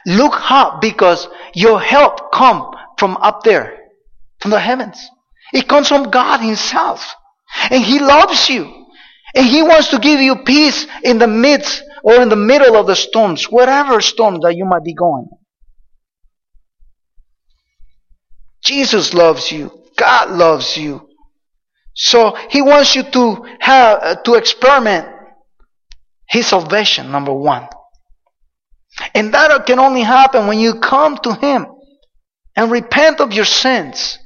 [0.05, 3.77] Look up because your help comes from up there,
[4.39, 5.09] from the heavens.
[5.53, 7.13] It comes from God Himself.
[7.69, 8.87] And He loves you.
[9.35, 12.87] And He wants to give you peace in the midst or in the middle of
[12.87, 15.27] the storms, whatever storm that you might be going.
[18.63, 19.71] Jesus loves you.
[19.97, 21.09] God loves you.
[21.95, 25.07] So he wants you to have uh, to experiment
[26.27, 27.67] his salvation number 1.
[29.13, 31.65] And that can only happen when you come to him
[32.55, 34.19] and repent of your sins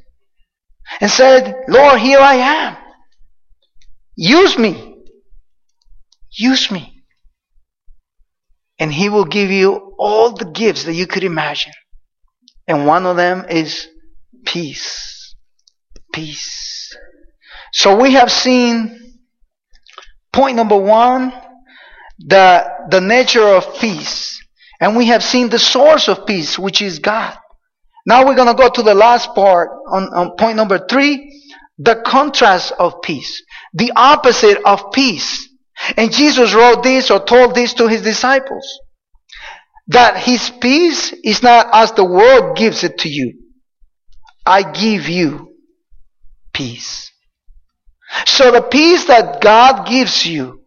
[0.99, 2.77] and said, "Lord, here I am.
[4.15, 4.95] Use me.
[6.31, 7.03] Use me."
[8.79, 11.73] And he will give you all the gifts that you could imagine.
[12.67, 13.87] And one of them is
[14.45, 15.35] peace.
[16.13, 16.95] Peace.
[17.73, 19.19] So we have seen
[20.31, 21.33] point number one,
[22.19, 24.36] the, the nature of peace.
[24.79, 27.37] And we have seen the source of peace, which is God.
[28.05, 31.41] Now we're going to go to the last part on, on point number three,
[31.77, 33.43] the contrast of peace.
[33.73, 35.49] The opposite of peace.
[35.95, 38.79] And Jesus wrote this or told this to his disciples.
[39.87, 43.33] That his peace is not as the world gives it to you.
[44.45, 45.55] I give you
[46.53, 47.11] peace.
[48.25, 50.61] So the peace that God gives you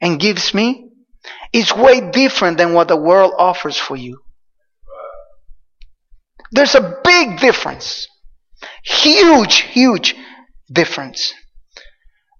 [0.00, 0.85] and gives me
[1.56, 4.20] is way different than what the world offers for you.
[6.52, 8.06] There's a big difference.
[8.84, 10.14] Huge, huge
[10.70, 11.32] difference.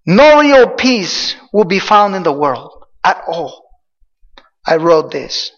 [0.06, 2.70] No real peace will be found in the world
[3.02, 3.64] at all.
[4.66, 5.50] I wrote this.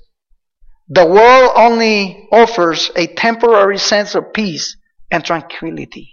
[0.89, 4.77] The world only offers a temporary sense of peace
[5.11, 6.13] and tranquility.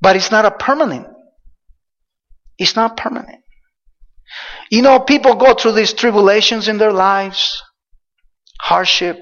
[0.00, 1.08] But it's not a permanent.
[2.58, 3.41] It's not permanent.
[4.70, 7.62] You know, people go through these tribulations in their lives,
[8.60, 9.18] hardship,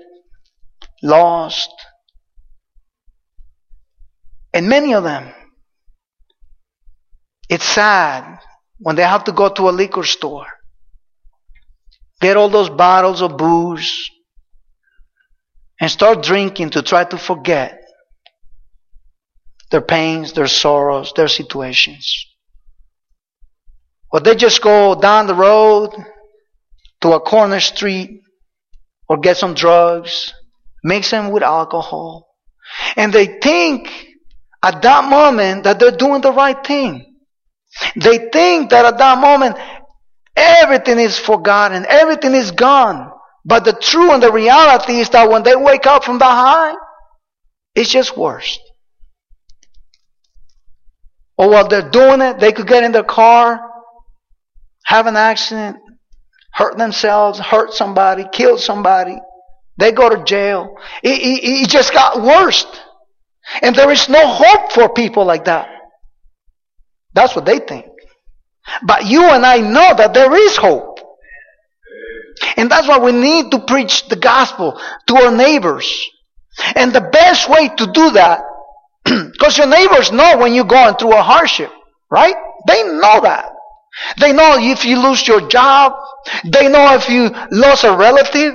[1.02, 1.70] lost,
[4.52, 5.32] and many of them,
[7.48, 8.38] it's sad
[8.78, 10.46] when they have to go to a liquor store,
[12.20, 14.10] get all those bottles of booze,
[15.80, 17.80] and start drinking to try to forget
[19.70, 22.26] their pains, their sorrows, their situations.
[24.12, 25.90] Or they just go down the road
[27.00, 28.22] to a corner street
[29.08, 30.32] or get some drugs,
[30.82, 32.28] mix them with alcohol,
[32.96, 33.88] and they think
[34.62, 37.06] at that moment that they're doing the right thing.
[37.96, 39.56] They think that at that moment
[40.36, 43.12] everything is forgotten, everything is gone.
[43.44, 46.74] But the true and the reality is that when they wake up from the high,
[47.74, 48.58] it's just worse.
[51.38, 53.69] Or while they're doing it, they could get in their car,
[54.84, 55.76] have an accident,
[56.52, 59.16] hurt themselves, hurt somebody, kill somebody.
[59.76, 60.76] They go to jail.
[61.02, 62.66] It, it, it just got worse.
[63.62, 65.68] And there is no hope for people like that.
[67.14, 67.86] That's what they think.
[68.82, 71.00] But you and I know that there is hope.
[72.56, 76.08] And that's why we need to preach the gospel to our neighbors.
[76.76, 78.42] And the best way to do that,
[79.04, 81.70] because your neighbors know when you're going through a hardship,
[82.10, 82.34] right?
[82.66, 83.49] They know that.
[84.18, 85.92] They know if you lose your job.
[86.44, 88.54] They know if you lost a relative.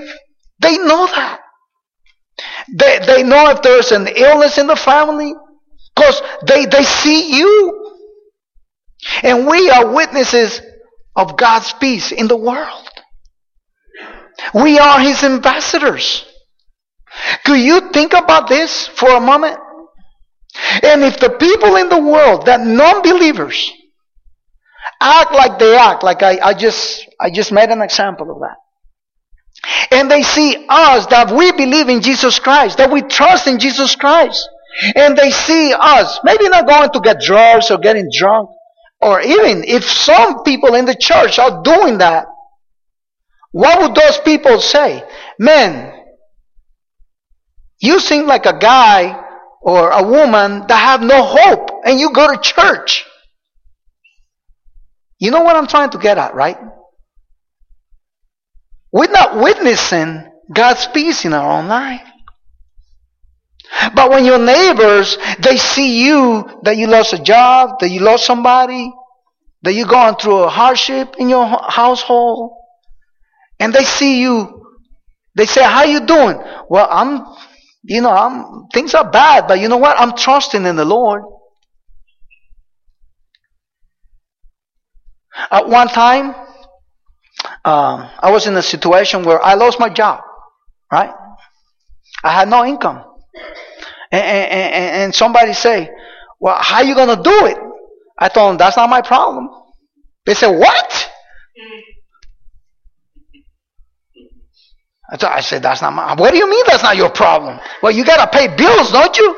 [0.60, 1.42] They know that.
[2.74, 5.34] They, they know if there's an illness in the family.
[5.96, 7.96] Because they, they see you.
[9.24, 10.62] And we are witnesses
[11.16, 12.90] of God's peace in the world.
[14.54, 16.26] We are His ambassadors.
[17.46, 19.58] Could you think about this for a moment?
[20.84, 23.72] And if the people in the world, that non-believers,
[25.06, 28.58] act like they act, like I, I just, I just made an example of that.
[29.92, 33.96] And they see us that we believe in Jesus Christ, that we trust in Jesus
[33.96, 34.48] Christ.
[34.96, 38.50] And they see us, maybe not going to get drugs or getting drunk,
[39.00, 42.26] or even if some people in the church are doing that,
[43.52, 45.04] what would those people say?
[45.40, 45.94] Man,
[47.80, 49.22] you seem like a guy
[49.62, 53.05] or a woman that have no hope and you go to church.
[55.20, 56.58] You know what I'm trying to get at, right?
[58.92, 62.02] We're not witnessing God's peace in our own life.
[63.94, 68.26] But when your neighbors, they see you, that you lost a job, that you lost
[68.26, 68.94] somebody,
[69.64, 72.54] that you're going through a hardship in your household,
[73.60, 74.78] and they see you,
[75.36, 76.40] they say, how you doing?
[76.70, 77.26] Well, I'm,
[77.84, 80.00] you know, I'm, things are bad, but you know what?
[80.00, 81.24] I'm trusting in the Lord.
[85.52, 86.34] At one time,
[87.66, 90.22] um, I was in a situation where I lost my job,
[90.92, 91.14] right?
[92.24, 93.04] I had no income.
[94.12, 95.90] And, and, and somebody say,
[96.40, 97.58] well, how you going to do it?
[98.18, 99.50] I told them, that's not my problem.
[100.26, 101.12] They said, what?
[105.10, 107.60] I said, that's not my, what do you mean that's not your problem?
[107.84, 109.36] Well, you got to pay bills, don't you?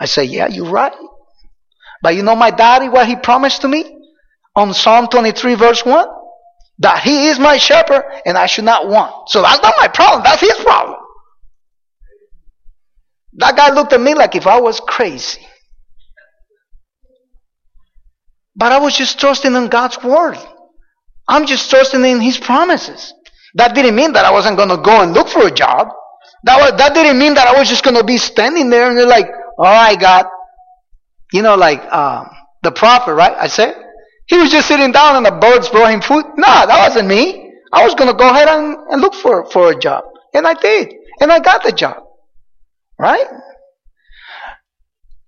[0.00, 0.92] I said, yeah, you're right.
[2.02, 3.96] But you know my daddy, what he promised to me?
[4.56, 6.06] On Psalm 23 verse 1?
[6.78, 9.28] That he is my shepherd and I should not want.
[9.28, 10.22] So that's not my problem.
[10.24, 10.98] That's his problem.
[13.34, 15.40] That guy looked at me like if I was crazy.
[18.56, 20.38] But I was just trusting in God's word.
[21.26, 23.12] I'm just trusting in his promises.
[23.54, 25.88] That didn't mean that I wasn't going to go and look for a job.
[26.44, 28.98] That, was, that didn't mean that I was just going to be standing there and
[28.98, 29.26] they're like,
[29.58, 30.26] all right, God.
[31.32, 32.28] You know, like um,
[32.62, 33.34] the prophet, right?
[33.36, 33.83] I said.
[34.26, 36.24] He was just sitting down and the birds brought him food.
[36.36, 37.52] No, that wasn't me.
[37.72, 40.04] I was going to go ahead and, and look for, for a job.
[40.32, 40.94] And I did.
[41.20, 42.02] And I got the job.
[42.98, 43.26] Right?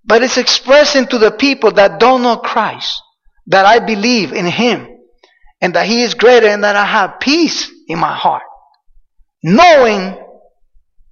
[0.04, 3.02] But it's expressing to the people that don't know Christ
[3.48, 4.88] that I believe in Him
[5.60, 8.42] and that He is greater and that I have peace in my heart.
[9.42, 10.16] Knowing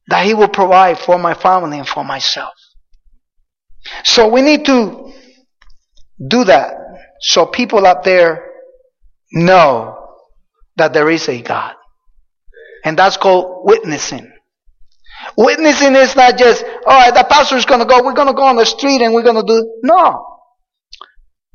[0.08, 2.54] that He will provide for my family and for myself.
[4.04, 5.12] So we need to
[6.26, 6.83] do that
[7.24, 8.52] so people up there
[9.32, 9.98] know
[10.76, 11.74] that there is a God.
[12.84, 14.30] And that's called witnessing.
[15.38, 18.34] Witnessing is not just, all right, the pastor is going to go, we're going to
[18.34, 20.26] go on the street and we're going to do, no.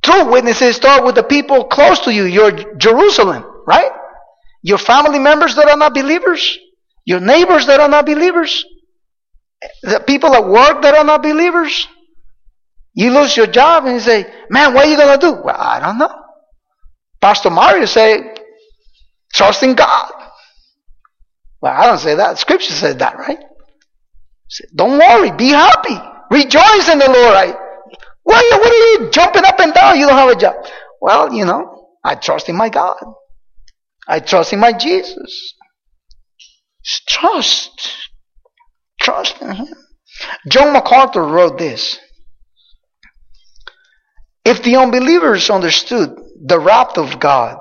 [0.02, 3.92] True witnesses start with the people close to you, your Jerusalem, right?
[4.64, 6.58] Your family members that are not believers,
[7.06, 8.66] your neighbors that are not believers,
[9.84, 11.88] the people at work that are not believers.
[13.00, 15.32] You lose your job and you say, man, what are you going to do?
[15.42, 16.14] Well, I don't know.
[17.22, 18.36] Pastor Mario say,
[19.34, 20.12] Trust in God.
[21.62, 22.38] Well, I don't say that.
[22.40, 23.40] Scripture says that, right?
[24.76, 25.32] Don't worry.
[25.32, 25.96] Be happy.
[26.30, 27.36] Rejoice in the Lord.
[27.36, 27.48] I,
[28.24, 29.98] what, what are you jumping up and down?
[29.98, 30.56] You don't have a job.
[31.00, 32.98] Well, you know, I trust in my God.
[34.10, 35.54] I trust in my Jesus.
[37.08, 38.10] Trust.
[39.00, 39.68] Trust in Him.
[40.50, 41.98] John MacArthur wrote this.
[44.50, 46.10] If the unbelievers understood
[46.44, 47.60] the wrath of God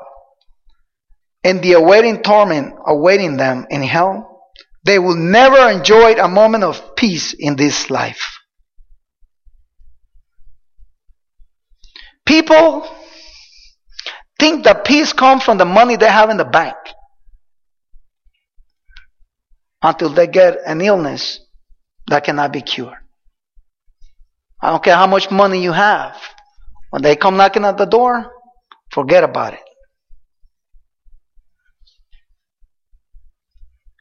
[1.45, 4.41] and the awaiting torment awaiting them in hell,
[4.87, 8.39] they will never enjoy a moment of peace in this life.
[12.25, 12.89] People
[14.41, 16.77] think that peace comes from the money they have in the bank
[19.83, 21.39] until they get an illness
[22.07, 22.97] that cannot be cured.
[24.63, 26.17] I don't care how much money you have.
[26.91, 28.33] When they come knocking at the door,
[28.91, 29.61] forget about it.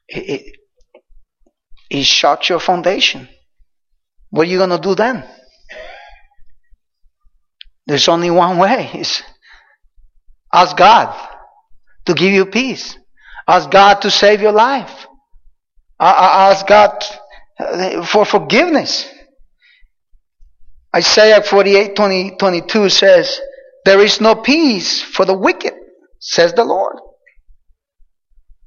[0.08, 0.56] It, it,
[1.90, 3.28] it shocks your foundation.
[4.30, 5.24] What are you going to do then?
[7.88, 8.90] There's only one way.
[8.94, 9.24] It's
[10.54, 11.16] ask God
[12.06, 12.98] to give you peace.
[13.48, 15.08] Ask God to save your life.
[16.00, 17.04] Ask God
[18.06, 19.10] for forgiveness.
[20.98, 23.40] Isaiah 48, 20, 22 says,
[23.86, 25.74] There is no peace for the wicked,
[26.20, 26.96] says the Lord.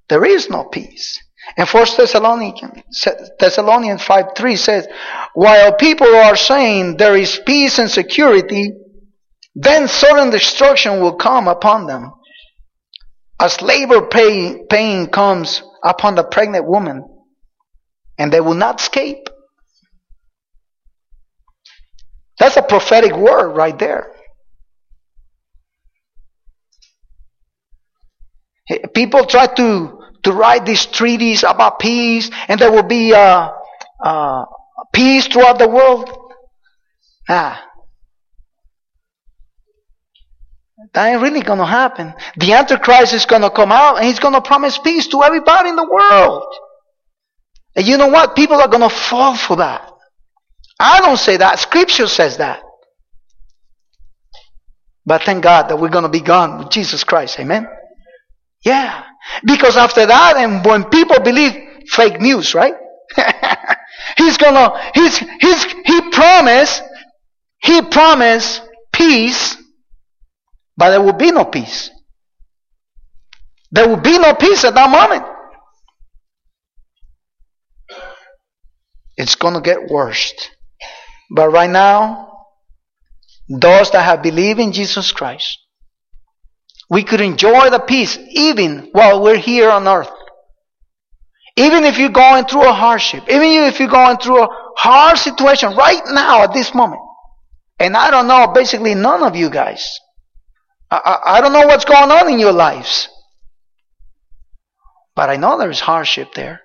[0.09, 1.21] There is no peace.
[1.57, 3.09] And 1 Thessalonians,
[3.41, 4.87] Thessalonians 5, 3 says,
[5.35, 8.75] While people are saying there is peace and security,
[9.57, 12.13] then sudden destruction will come upon them.
[13.41, 17.03] As labor pain, pain comes upon the pregnant woman,
[18.19, 19.29] and they will not escape.
[22.41, 24.13] That's a prophetic word right there.
[28.95, 33.51] People try to, to write these treaties about peace, and there will be uh,
[34.05, 34.45] uh,
[34.95, 36.11] peace throughout the world.
[37.29, 37.63] Ah,
[40.95, 42.15] That ain't really going to happen.
[42.37, 45.69] The Antichrist is going to come out and he's going to promise peace to everybody
[45.69, 46.45] in the world.
[47.77, 48.37] And you know what?
[48.37, 49.90] People are going to fall for that.
[50.81, 51.59] I don't say that.
[51.59, 52.63] Scripture says that.
[55.07, 57.39] But thank God that we're going to be gone with Jesus Christ.
[57.39, 57.69] Amen?
[58.65, 59.05] Yeah.
[59.45, 61.53] Because after that, and when people believe
[61.89, 62.75] fake news, right?
[64.17, 66.83] he's gonna, he's, he's, he promised,
[67.63, 68.63] he promised
[68.93, 69.57] peace
[70.81, 71.91] but there will be no peace.
[73.71, 75.23] There will be no peace at that moment.
[79.19, 80.33] It's going to get worse.
[81.31, 82.47] But right now,
[83.49, 85.59] those that have believed in Jesus Christ,
[86.89, 90.11] we could enjoy the peace even while we're here on earth.
[91.57, 95.77] Even if you're going through a hardship, even if you're going through a hard situation
[95.77, 97.03] right now at this moment.
[97.79, 99.99] And I don't know, basically none of you guys.
[100.91, 103.09] I, I don't know what's going on in your lives.
[105.15, 106.61] But I know there's hardship there.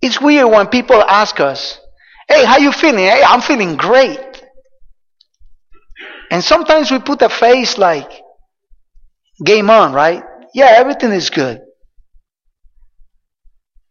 [0.00, 1.78] It's weird when people ask us,
[2.28, 3.04] hey, how you feeling?
[3.04, 4.42] Hey, I'm feeling great.
[6.30, 8.10] And sometimes we put a face like,
[9.44, 10.22] game on, right?
[10.54, 11.60] Yeah, everything is good.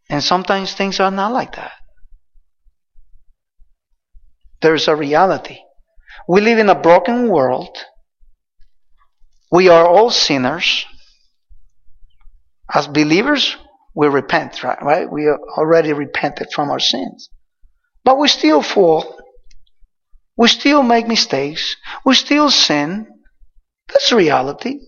[0.10, 1.72] And sometimes things are not like that.
[4.62, 5.60] There's a reality.
[6.28, 7.78] We live in a broken world
[9.52, 10.86] we are all sinners.
[12.74, 13.56] As believers,
[13.96, 14.82] we repent, right?
[14.82, 15.12] right?
[15.12, 17.30] We already repented from our sins.
[18.08, 19.20] But we still fall.
[20.38, 21.76] We still make mistakes.
[22.06, 23.08] We still sin.
[23.90, 24.80] That's reality.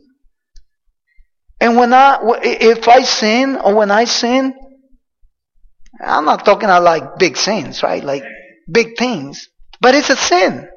[1.60, 4.54] And when I, if I sin or when I sin,
[6.00, 8.04] I'm not talking about like big sins, right?
[8.04, 8.24] Like
[8.72, 9.50] big things.
[9.82, 10.70] But it's a sin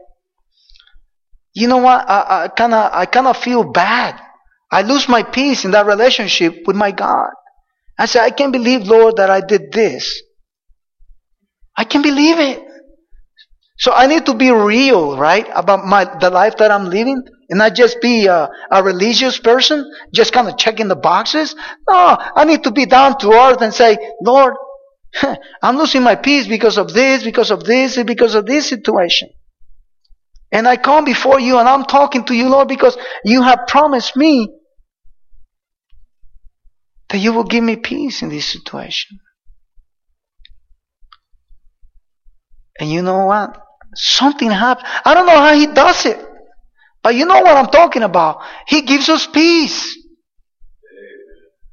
[1.55, 2.09] you know what?
[2.09, 4.19] I, kind of I kind of feel bad.
[4.71, 7.31] I lose my peace in that relationship with my God.
[7.99, 10.23] I say, I can't believe, Lord, that I did this.
[11.77, 12.63] I can't believe it.
[13.79, 17.59] So I need to be real, right, about my the life that I'm living, and
[17.59, 21.55] not just be a, a religious person, just kind of checking the boxes.
[21.89, 24.55] No, I need to be down to earth and say, Lord,
[25.63, 29.31] I'm losing my peace because of this, because of this, and because of this situation.
[30.53, 34.17] And I come before you and I'm talking to you, Lord, because you have promised
[34.17, 34.49] me
[37.09, 39.19] that you will give me peace in this situation.
[42.79, 43.59] And you know what?
[43.95, 44.89] Something happens.
[45.05, 46.19] I don't know how he does it.
[47.03, 48.43] But you know what I'm talking about.
[48.67, 49.99] He gives us peace.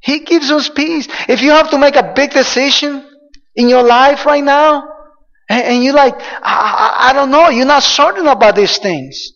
[0.02, 1.08] He gives us peace.
[1.28, 3.06] If you have to make a big decision
[3.56, 4.88] in your life right now,
[5.50, 9.34] and, and you're like, I, I, I don't know, you're not certain about these things.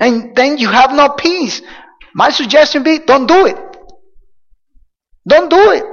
[0.00, 1.62] And then you have no peace.
[2.14, 3.56] My suggestion be, don't do it.
[5.26, 5.84] Don't do it.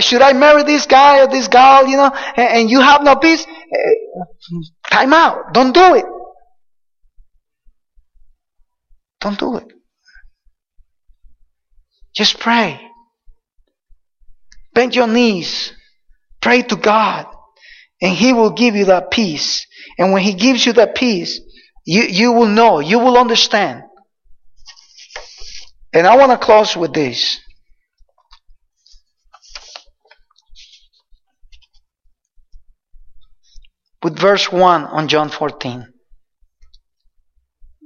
[0.00, 3.44] Should I marry this guy or this girl, you know, and you have no peace?
[3.44, 4.20] Eh,
[4.90, 5.52] time out.
[5.52, 6.04] Don't do it.
[9.20, 9.66] Don't do it.
[12.14, 12.80] Just pray.
[14.74, 15.72] Bend your knees.
[16.40, 17.26] Pray to God.
[18.00, 19.66] And He will give you that peace.
[19.98, 21.40] And when He gives you that peace,
[21.84, 23.82] you, you will know, you will understand.
[25.92, 27.40] And I want to close with this.
[34.02, 35.86] With verse 1 on John 14.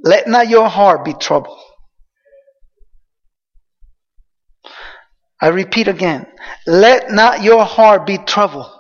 [0.03, 1.59] Let not your heart be troubled.
[5.41, 6.27] I repeat again.
[6.67, 8.71] Let not your heart be troubled.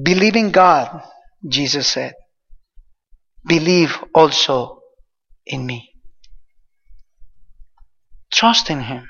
[0.00, 1.02] Believe in God,
[1.48, 2.14] Jesus said.
[3.46, 4.80] Believe also
[5.46, 5.90] in me.
[8.32, 9.08] Trust in Him.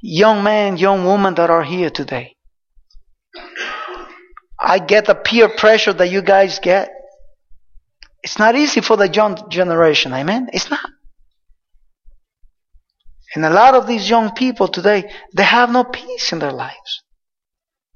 [0.00, 2.36] Young man, young woman that are here today.
[4.64, 6.92] I get the peer pressure that you guys get.
[8.22, 10.50] It's not easy for the young generation, amen?
[10.52, 10.88] It's not.
[13.34, 17.02] And a lot of these young people today, they have no peace in their lives.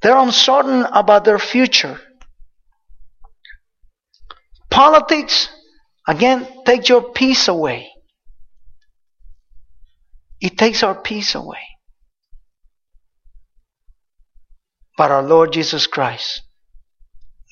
[0.02, 2.00] They're uncertain about their future.
[4.68, 5.48] Politics,
[6.08, 7.90] again, takes your peace away.
[10.40, 11.62] It takes our peace away.
[14.98, 16.42] But our Lord Jesus Christ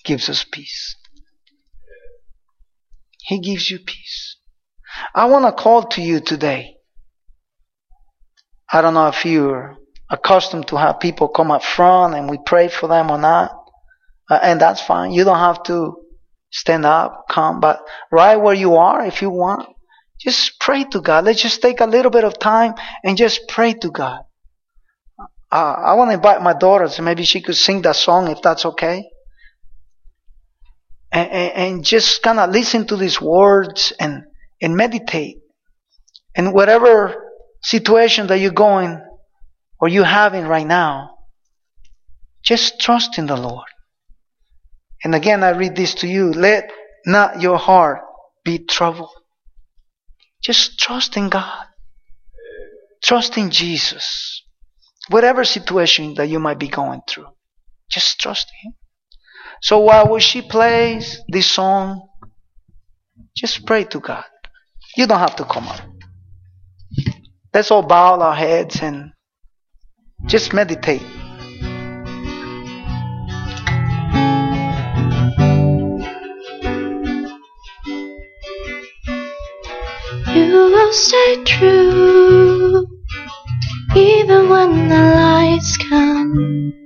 [0.05, 0.97] gives us peace.
[3.23, 4.37] He gives you peace.
[5.15, 6.77] I want to call to you today.
[8.71, 9.77] I don't know if you're
[10.11, 13.51] accustomed to have people come up front and we pray for them or not.
[14.31, 15.13] Uh, and that's fine.
[15.13, 15.97] You don't have to
[16.51, 17.81] stand up, come, but
[18.13, 19.69] right where you are, if you want,
[20.21, 21.25] just pray to God.
[21.25, 24.21] Let's just take a little bit of time and just pray to God.
[25.51, 28.43] Uh, I want to invite my daughter, so maybe she could sing that song if
[28.43, 29.05] that's okay
[31.15, 34.25] and, and, just kind of listen to these words and,
[34.61, 35.37] and meditate.
[36.35, 37.31] And whatever
[37.63, 39.01] situation that you're going
[39.81, 41.11] or you're having right now,
[42.43, 43.69] just trust in the Lord.
[45.05, 46.33] And again, I read this to you.
[46.33, 46.71] Let
[47.07, 48.01] not your heart
[48.45, 49.15] be troubled.
[50.43, 51.67] Just trust in God.
[53.03, 54.43] Trust in Jesus.
[55.11, 57.29] Whatever situation that you might be going through,
[57.91, 58.73] just trust Him.
[59.65, 62.07] So while she plays this song,
[63.35, 64.27] just pray to God.
[64.95, 65.81] You don't have to come up.
[67.55, 69.13] Let's all bow our heads and
[70.27, 71.01] just meditate.
[80.37, 82.87] You will stay true
[83.97, 86.84] even when the lights come.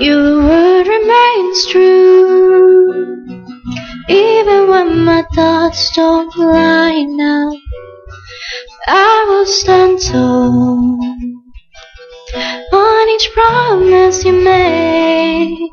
[0.00, 3.24] Your word remains true.
[4.08, 7.58] Even when my thoughts don't line up,
[8.86, 11.00] I will stand tall
[12.72, 15.68] on each promise you made.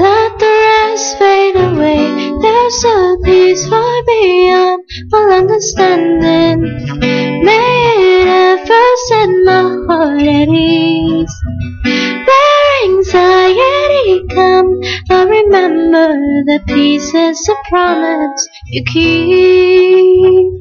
[0.00, 2.02] Let the rest fade away.
[2.42, 6.62] There's a peace far beyond all understanding.
[7.44, 11.36] May it ever set my heart at ease
[12.84, 16.08] anxiety come, I remember
[16.46, 20.52] the pieces of promise you keep.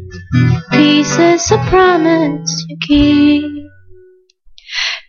[0.72, 3.66] Pieces of promise you keep.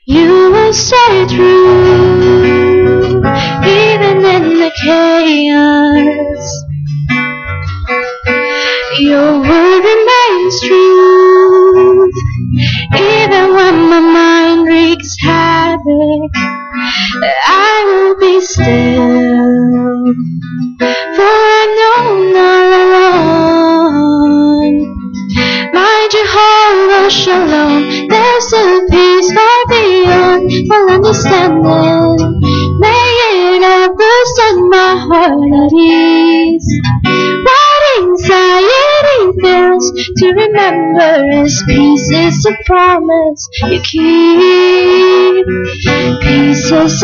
[0.07, 1.97] You will stay true,
[3.65, 6.65] even in the chaos.
[8.99, 12.11] Your word remains true,
[12.95, 16.66] even when my mind wreaks havoc.
[17.23, 18.65] I will be still,
[21.17, 22.03] for I know
[22.37, 24.77] not alone.
[25.73, 32.17] My Jehovah Shalom, there's a peace far beyond all understanding.
[32.81, 33.07] May
[33.57, 36.69] it ever set my heart at ease.
[37.47, 39.85] What anxiety feels
[40.19, 41.13] to remember
[41.45, 44.06] is peace is a promise you keep.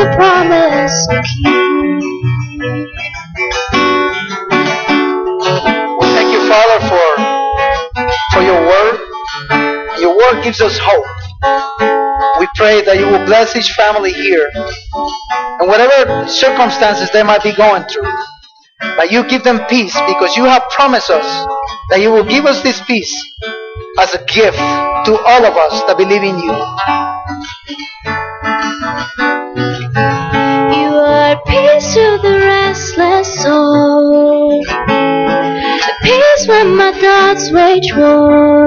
[0.03, 1.47] A promise you keep.
[6.15, 6.79] Thank you, Father,
[8.33, 8.99] for your word
[10.01, 11.07] your word gives us hope.
[12.41, 17.53] We pray that you will bless each family here and whatever circumstances they might be
[17.53, 18.11] going through.
[18.81, 21.27] That you give them peace because you have promised us
[21.91, 23.15] that you will give us this peace
[24.01, 26.39] as a gift to all of us that believe in.
[26.41, 27.02] You
[37.91, 38.62] thoughts wage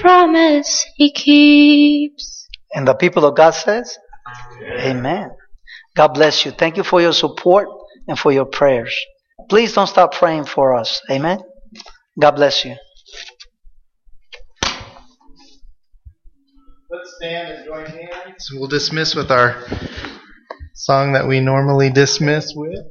[0.00, 2.48] promise he keeps.
[2.74, 3.98] And the people of God says,
[4.80, 5.30] Amen.
[5.96, 6.52] God bless you.
[6.52, 7.68] Thank you for your support
[8.08, 8.94] and for your prayers.
[9.48, 11.00] Please don't stop praying for us.
[11.10, 11.40] Amen.
[12.18, 12.76] God bless you.
[16.90, 18.50] Let's stand and join hands.
[18.52, 19.64] We'll dismiss with our
[20.74, 22.84] song that we normally dismiss with.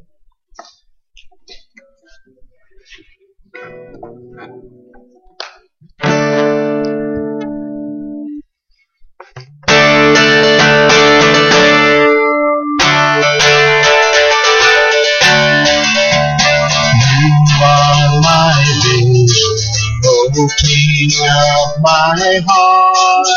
[20.48, 23.28] King of my heart.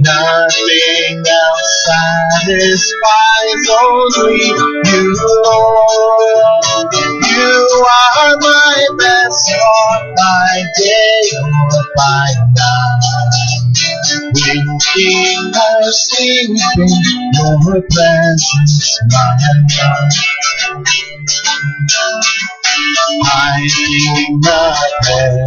[0.00, 6.94] Nothing else satisfies, oh, only you, Lord.
[6.94, 13.74] You are my best on my day or by night.
[14.34, 16.94] Winking or sinking,
[17.34, 19.34] your presence my
[19.82, 20.24] life.
[23.24, 24.60] I sing the
[25.06, 25.46] heaven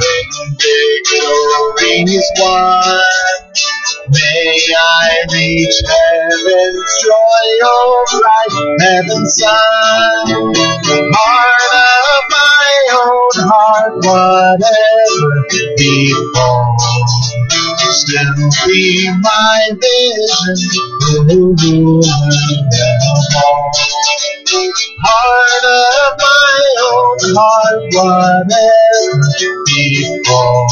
[0.00, 0.24] when
[0.60, 3.00] victory is won.
[4.08, 10.26] May I reach heaven's joy, oh bright heaven's sun.
[11.16, 15.32] Heart of my own heart, whatever
[15.76, 16.76] befall,
[17.90, 18.34] still
[18.66, 20.58] be my vision,
[21.30, 23.70] oh Lord of all.
[25.04, 26.05] Heart of
[27.96, 29.20] whatever
[29.66, 30.68] befall,